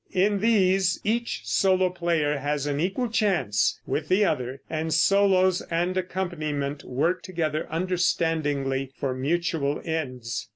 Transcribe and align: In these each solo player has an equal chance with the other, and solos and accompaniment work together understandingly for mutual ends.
In 0.13 0.39
these 0.39 0.99
each 1.03 1.41
solo 1.43 1.91
player 1.91 2.39
has 2.39 2.65
an 2.65 2.79
equal 2.79 3.07
chance 3.07 3.79
with 3.85 4.07
the 4.09 4.25
other, 4.25 4.59
and 4.67 4.91
solos 4.91 5.61
and 5.69 5.95
accompaniment 5.95 6.83
work 6.83 7.21
together 7.21 7.67
understandingly 7.69 8.89
for 8.97 9.13
mutual 9.13 9.79
ends. 9.85 10.49